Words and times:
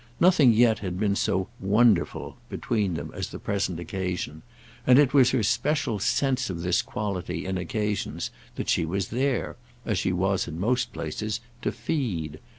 Nothing 0.19 0.51
yet 0.51 0.79
had 0.79 0.99
been 0.99 1.15
so 1.15 1.47
"wonderful" 1.59 2.35
between 2.49 2.95
them 2.95 3.11
as 3.13 3.29
the 3.29 3.37
present 3.37 3.79
occasion; 3.79 4.41
and 4.87 4.97
it 4.97 5.13
was 5.13 5.29
her 5.29 5.43
special 5.43 5.99
sense 5.99 6.49
of 6.49 6.61
this 6.63 6.81
quality 6.81 7.45
in 7.45 7.55
occasions 7.55 8.31
that 8.55 8.67
she 8.67 8.83
was 8.83 9.09
there, 9.09 9.57
as 9.85 9.99
she 9.99 10.11
was 10.11 10.47
in 10.47 10.59
most 10.59 10.91
places, 10.91 11.39
to 11.61 11.71
feed. 11.71 12.39